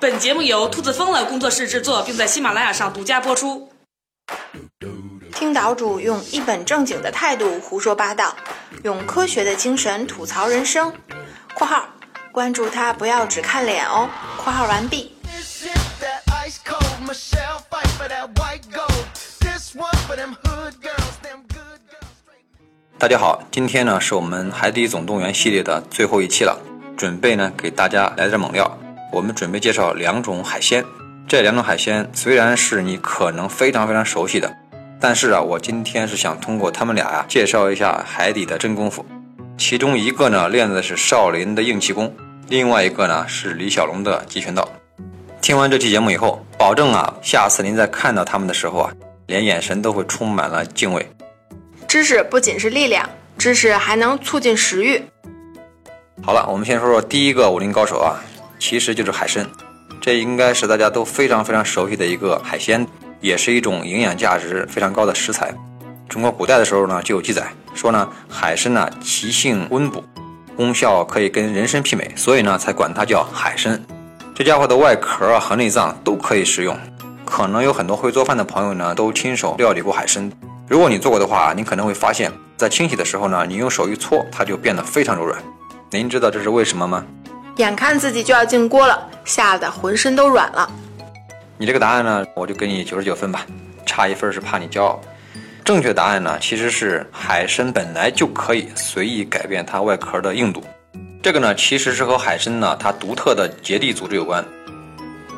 [0.00, 3.68] 本节目由兔子疯了工作室制作，并在喜马拉雅上独家播出。
[5.34, 8.36] 听岛主用一本正经的态度胡说八道，
[8.84, 10.92] 用科学的精神吐槽人生。
[11.54, 11.88] （括号
[12.30, 14.08] 关注他，不要只看脸哦。
[14.38, 15.14] ）（括号完毕。）
[22.98, 26.60] 大家好，今天呢是我们《海底总动员》系列的最后一期了，
[26.98, 28.76] 准备呢给大家来点猛料。
[29.12, 30.84] 我们准备介绍两种海鲜，
[31.28, 34.52] 这两种海鲜虽然是你可能非常非常熟悉的，
[35.00, 39.06] 但是啊，我今天是想通过他们俩呀，介绍一下海底的真功夫。
[39.56, 42.12] 其中一个呢练的是少林的硬气功，
[42.48, 44.68] 另外一个呢是李小龙的截拳道。
[45.40, 48.92] 听完这期节目以后，保证啊，下次您在看到他们的时候啊，
[49.26, 51.08] 连眼神都会充满了敬畏。
[51.86, 53.08] 知识不仅是力量，
[53.38, 55.00] 知识还能促进食欲。
[56.22, 58.20] 好了，我们先说说第一个武林高手啊，
[58.58, 59.46] 其实就是海参。
[60.00, 62.86] 这应该是大家都非常非常熟悉的一个海鲜，
[63.20, 65.52] 也是一种营养价值非常高的食材。
[66.08, 70.04] 中国古代的时候呢，就有记载说呢，海参呢其性温补，
[70.56, 73.82] 功效可以跟人参媲美，所以呢才管它叫海参。
[74.34, 76.76] 这家伙的外壳啊和内脏都可以食用。
[77.24, 80.30] 可能有很多会做饭的朋友呢，都亲手料理过海参。
[80.66, 85.42] 如果你做过的话，你可能会发现，在清洗的时候呢，你用手一搓，它就变得非常柔软。
[85.90, 87.02] 您知道这是为什么吗？
[87.56, 90.70] 眼看自己就要进锅了，吓得浑身都软了。
[91.56, 93.46] 你这个答案呢，我就给你九十九分吧，
[93.86, 95.00] 差一分是怕你骄傲。
[95.64, 100.62] 正确答案呢，其实是海参本来就可以随意改变它外壳的硬度。
[101.22, 104.44] 这个呢，其实是和海参呢它独特的结缔组织有关。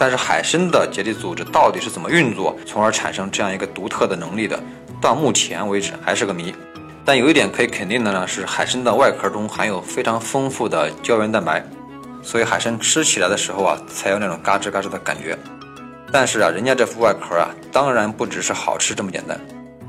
[0.00, 4.58] 但是海参的结缔组织到底是怎么运作，从而产生这样一个独特的能力的？
[5.00, 6.52] 到目前为止还是个谜，
[7.04, 11.64] 但有一点可以肯定的呢，是海参的外壳中含有非常丰富的胶原蛋白，
[12.22, 15.36] 所以海参吃起来的时候啊，才有那种嘎吱嘎吱的感觉。
[16.12, 19.40] 但是啊，人家这副外壳啊，当然不只是好吃这么简单，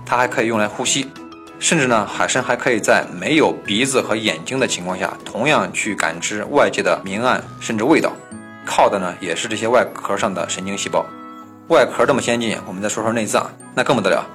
[0.05, 1.11] 它还可以用来呼吸，
[1.59, 8.13] 甚至呢，海参还可以在没有鼻子和眼睛的情况下，同样去感知外界的明暗甚至味道，
[8.65, 11.05] 靠的呢也是这些外壳上的神经细胞。
[11.67, 14.25] 外壳这么先进，我们再说说内脏，那更不得了。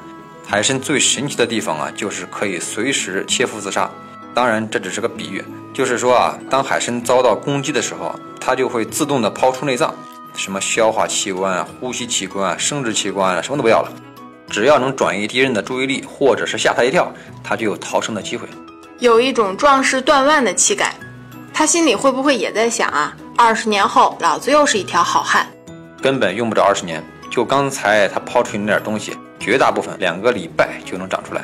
[0.49, 3.91] 海参最神奇的地方啊，就是可以随时切腹自杀。
[4.33, 9.93] 当然，这只是个比喻，就是说啊，当海参遭到攻击的时候，它就会自动的抛出内脏，
[10.37, 13.93] 什么消化器官啊、呼吸器官啊、生殖器官啊，什么都不要了。
[14.49, 18.47] 只要能转移敌人的注意力，或者是吓他一跳，他就有逃生的机会。
[19.01, 20.95] 有一种壮士断腕的气概。
[21.53, 23.17] 他心里会不会也在想啊？
[23.37, 25.47] 二十年后，老子又是一条好汉。
[26.01, 29.17] 根本用不着二十年，就刚才他抛出去那点东西。
[29.39, 31.43] 绝大部分两个礼拜就能长出来，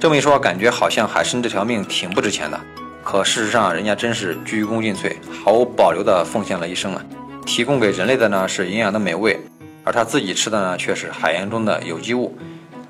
[0.00, 2.60] 这么一说，感觉好像海参这条命挺不值钱的。
[3.02, 7.04] 可事实上，人家真是鞠躬尽瘁，毫无保留地奉献了一生啊！
[7.44, 9.38] 提供给人类的呢是营养的美味，
[9.84, 12.36] 而他自己吃的呢却是海洋中的有机物。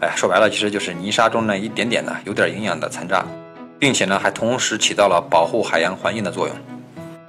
[0.00, 3.26] 哎，说白了，其实就是泥沙中那一点点的有点营养的残渣，
[3.78, 6.56] 并且呢还同时起到了保护海洋环境的作用。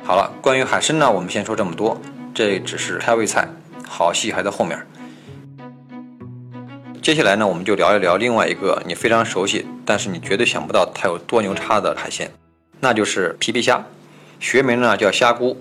[0.03, 1.99] 好了，关于海参呢，我们先说这么多，
[2.35, 3.47] 这只是开胃菜，
[3.87, 4.79] 好戏还在后面。
[7.05, 12.31] 接下来呢，我们就聊一聊另外一个你非常熟悉，但是你绝对想不到它有多牛叉的海鲜，
[12.79, 13.85] 那就是皮皮虾，
[14.39, 15.55] 学名呢叫虾菇，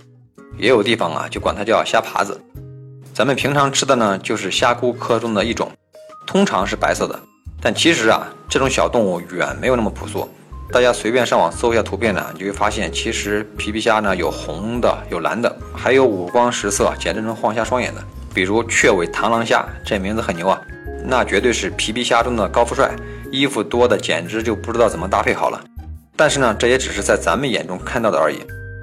[0.56, 2.41] 也有地方啊就管它叫虾爬子。
[3.12, 5.71] 咱们平常吃的呢就是虾菇科中的一种，
[6.27, 7.21] 通常是白色的，
[7.60, 10.27] 但其实啊这种小动物远没有那么朴素。
[10.72, 18.03] 大家随便上网搜一下图片呢，你就会发现其实皮皮虾呢有红的，有蓝的，还有五光十色，简直能晃瞎双眼的。
[18.33, 20.59] 比如雀尾螳螂虾，这名字很牛啊。
[21.06, 22.91] 那绝对是皮皮虾中的高富帅，
[23.31, 25.62] 衣服多的简直就不知道怎么搭配好了。
[26.16, 28.38] 但是呢，这也只是在咱们眼中看到的而已，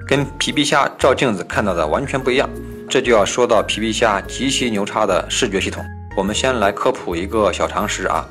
[0.06, 2.48] 跟皮皮虾照镜子看到的完全不一样。
[2.88, 5.84] 这就要说到皮皮虾极其牛叉的视觉系统。
[6.16, 8.24] 我们先来科普一个小常识啊，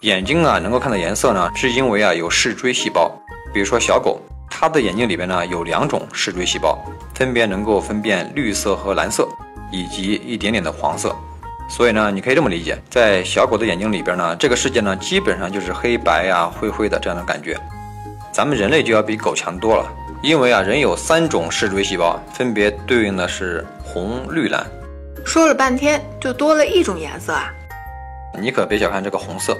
[0.00, 3.12] 眼睛啊能够看到颜色呢，是因为啊有视锥细胞。
[3.52, 6.82] 比如说小狗，它的眼睛里边呢有两种视锥细胞，
[7.14, 9.28] 分别能够分辨绿色和蓝色，
[9.70, 11.14] 以及一点点的黄色。
[11.70, 17.56] 所以呢，你可以这么理解，在小狗的眼睛里边呢，这个世界呢基本上就是黑白呀、灰灰的这样的感觉。
[18.32, 19.88] 咱们人类就要比狗强多了，
[20.20, 24.66] 因为啊，人有三种视锥细胞，分别对应的是红、绿、蓝。
[25.24, 27.52] 说了半天，就多了一种颜色啊！
[28.40, 29.56] 你可别小看这个红色，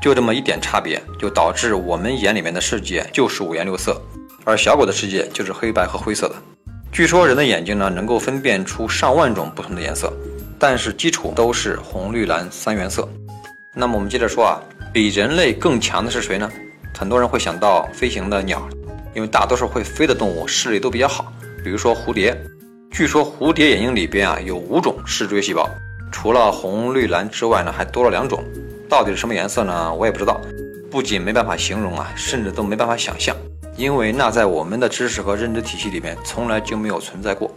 [0.00, 4.00] 就这么一点差别，就导致我们眼里面的世界就是五颜六色，
[4.44, 6.34] 而小狗的世界就是黑白和灰色的。
[6.90, 10.12] 据说人的眼睛呢，能够分辨出上万种不同的颜色。
[10.62, 13.08] 但是基础都是红绿蓝三原色。
[13.74, 14.62] 那么我们接着说啊，
[14.92, 16.48] 比人类更强的是谁呢？
[16.96, 18.62] 很多人会想到飞行的鸟，
[19.12, 21.32] 因为大多数会飞的动物视力都比较好，
[21.64, 22.40] 比如说蝴蝶。
[22.92, 25.68] 据说蝴蝶眼睛里边啊有五种视锥细胞，
[26.12, 28.40] 除了红、绿、蓝之外呢，还多了两种，
[28.88, 29.92] 到底是什么颜色呢？
[29.92, 30.40] 我也不知道。
[30.92, 33.36] 不仅没办法形容啊，甚至都没办法想象，
[33.76, 37.50] 因为那在我们的知识和认知体系里面从来就没有存在过。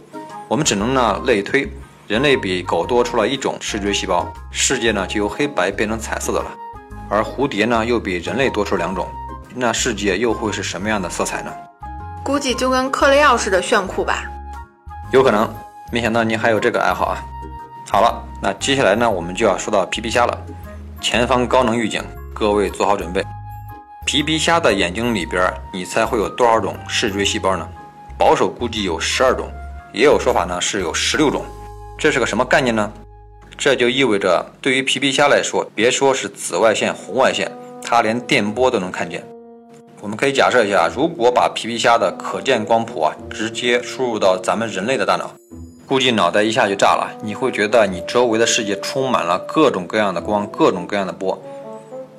[0.48, 1.68] 我们只能呢类推，
[2.06, 6.54] 人类比狗多出了一种视觉细胞，世界呢就由黑白变成彩色的了。
[7.08, 9.08] 而蝴蝶呢又比人类多出两种，
[9.52, 11.52] 那世界又会是什么样的色彩呢？
[12.22, 14.22] 估计就跟克雷奥似的炫酷吧。
[15.10, 15.52] 有可能，
[15.90, 17.24] 没想到你还有这个爱好啊！
[17.90, 20.38] 好了，那接下来呢我们就要说到皮皮虾了，
[21.00, 22.00] 前方高能预警。
[22.32, 23.24] 各位做好准备，
[24.04, 27.68] 皮皮虾的眼睛里边，你猜会有多少种视锥细胞呢？
[28.16, 29.50] 保守估计有十二种，
[29.92, 31.44] 也有说法呢是有十六种。
[31.98, 32.92] 这是个什么概念呢？
[33.56, 37.50] 这就意味着，对于皮皮虾来说，别说是紫外线、红外线，
[37.82, 39.24] 它连电波都能看见。
[40.02, 45.30] 我们可以假设一下，如果把皮皮虾的可见光谱啊，直接输入到咱们人类的大脑，
[45.86, 47.10] 估计脑袋一下就炸了。
[47.22, 51.42] 你会觉得你周围的世界充满了各种各样的光，各种各样的波。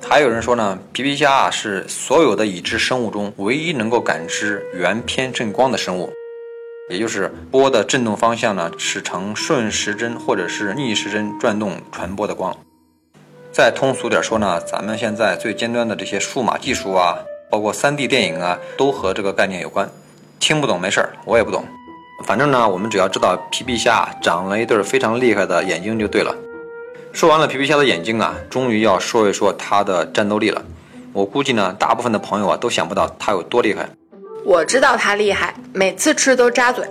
[0.04, 6.12] 还有人说呢，皮皮虾啊是所有的已知生物中唯一能够感知圆偏振光的生物，
[6.88, 12.56] 也就是波的振动方向呢是呈顺时针或者是逆时针转动传播的光。
[13.52, 17.18] 再通俗点说呢，咱们现在最尖端的这些数码技术啊，
[17.50, 19.90] 包括 3D 电影啊，都和这个概念有关。
[20.38, 21.64] 听不懂没事儿，我也不懂，
[22.24, 26.34] 反正呢，我们只要知道皮皮虾长了一对非常厉害的眼睛就对了。
[27.12, 30.62] 说完了皮皮虾的眼睛啊，终于要说一说它的战斗力了。
[31.12, 33.88] 我估计呢，大部分的朋友啊都想不到它有多厉害。
[34.48, 36.82] 我知道它厉害，每次吃都扎嘴。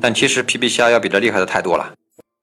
[0.00, 1.88] 但其实皮皮虾要比这厉害的太多了。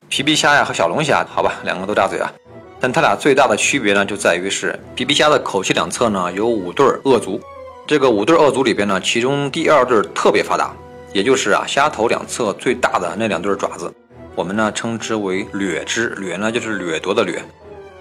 [0.08, 2.32] 皮皮虾呀和小龙虾，好吧，两个都扎嘴啊。
[2.80, 7.42] 但它俩最大的区别呢，就在于是皮皮虾的口器两侧呢有五对颚足，
[7.86, 10.74] 这个五对颚足里边呢，其中第二对特别发达，
[11.12, 13.94] 也就是啊虾头两侧最大的那两对爪子。
[14.34, 17.44] 我们呢称之为掠肢，掠呢就是掠夺的掠。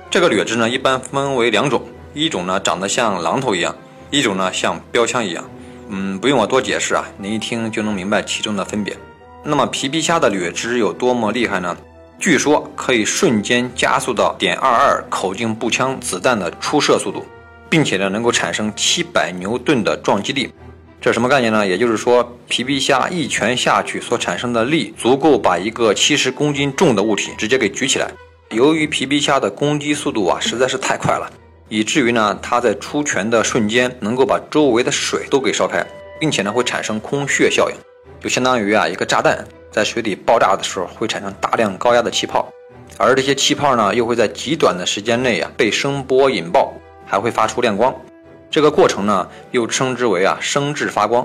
[0.08, 1.82] 这个掠肢呢一般分为两种，
[2.14, 3.74] 一种呢长得像榔头一样，
[4.10, 5.44] 一种呢像标枪一样。
[5.92, 8.96] 嗯，不用我多解释啊，您一听就能明白其中的分别。
[9.44, 11.76] 那么皮皮虾的掠肢有多么厉害呢？
[12.18, 17.24] 据说可以瞬间加速到点二二口径步枪子弹的出射速度，
[17.68, 20.52] 并且呢能够产生七百牛顿的撞击力。
[21.00, 21.66] 这什么概念呢？
[21.66, 28.08] 也就是说，皮皮虾一拳下去所产生的力，足够把一个七十公斤重的物体直接给举起来。
[28.50, 31.32] 由于皮皮虾的攻击速度啊实在是太快了，
[31.70, 35.86] 以至于呢，它在出拳的瞬间能够把周围的水都给烧开，
[36.18, 37.76] 并且呢会产生空穴效应，
[38.20, 42.52] 就相当于啊一个炸弹在水底爆炸的时候会产生大量高压的气泡，
[42.98, 46.74] 而这些气泡呢又会在极短的时间内啊被声波引爆，
[47.06, 47.94] 还会发出亮光。
[48.50, 51.24] 这个过程呢，又称之为啊生质发光。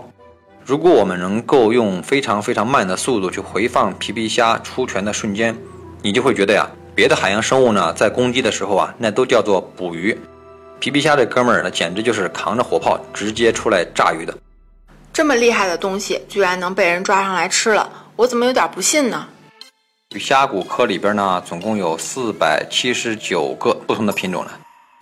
[0.63, 5.57] 如果我们能够用非常非常慢的速度去回放皮皮虾出拳的瞬间，
[6.03, 10.15] 你就会觉得呀，别的海洋生物呢在攻击的时候啊，那都叫做捕鱼，
[10.85, 14.37] 皮皮虾这哥们儿呢，简直就是扛着火炮直接出来炸鱼的。
[15.11, 19.27] 这么厉害的东西，居然能被人抓上来吃了，我怎么有点不信呢？
[20.19, 24.51] 虾骨科里边呢，总共有四百七十九个不同的品种呢。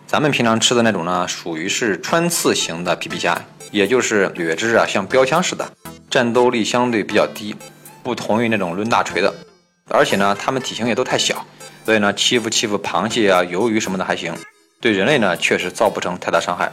[0.06, 3.38] 咱们平常吃的那种呢，属于是穿刺型的皮皮虾，
[3.70, 5.70] 也就是掠肢啊，像标枪似的，
[6.08, 7.54] 战斗力相对比较低，
[8.02, 9.34] 不同于那种抡大锤的。
[9.90, 11.44] 而且呢，它们体型也都太小，
[11.84, 14.34] 所以呢，欺负欺负螃蟹啊、鱿鱼什么的还行，
[14.84, 16.70] 对人类呢确实造不成太大伤害。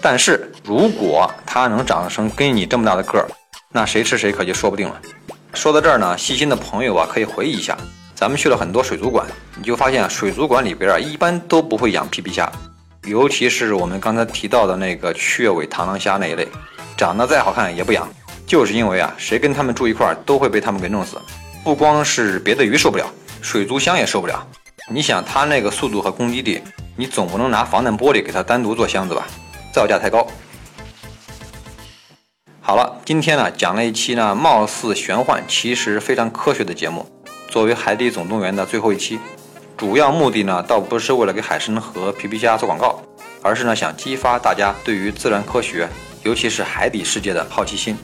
[0.00, 3.28] 但是如果它能长成跟你这么大的个儿，
[3.70, 4.98] 那谁吃谁可就说不定了。
[5.52, 7.76] 说到这儿呢，细心的朋友啊，可以回忆一下。
[8.14, 12.50] 咱们去了很多水族馆，你就发现水族馆里边啊，一般都不会养皮皮虾，
[13.04, 16.48] 尤其是我们刚才提到的那个雀尾螳螂虾那一类，
[16.96, 18.08] 长得再好看也不养，
[18.46, 21.18] 就是因为啊，谁跟他们住一块儿都会被他们给弄死。
[21.62, 23.06] 不光是别的鱼受不了，
[23.42, 24.42] 水族箱也受不了。
[24.90, 26.62] 你想它那个速度和攻击力，
[26.94, 29.26] 你总不能拿防弹玻璃给它单独做箱子吧？
[29.72, 30.26] 造价太高。
[32.60, 37.06] 好了，今天呢讲了一期呢，貌似玄幻，其实非常科学的节目。
[37.48, 39.18] 作为《海底总动员》的最后一期，
[39.76, 43.02] 主要目的呢，倒不是为了给海参和皮皮虾做广告，
[43.40, 45.88] 而是呢，想激发大家对于自然科学，
[46.22, 47.96] 尤其是海底世界的好奇心。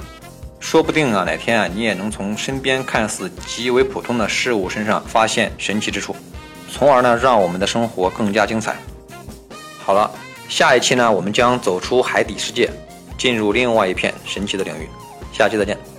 [0.60, 6.16] 说不定啊，哪天啊，你也能从身边看似极为普通的事物身上发现神奇之处，
[6.70, 8.76] 从而呢，让我们的生活更加精彩。
[9.84, 10.10] 好了，
[10.48, 12.70] 下一期呢，我们将走出海底世界，
[13.16, 14.88] 进入另外一片神奇的领域。
[15.32, 15.97] 下期再见。